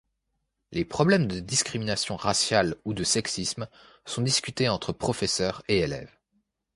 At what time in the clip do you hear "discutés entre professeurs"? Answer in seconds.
4.23-5.61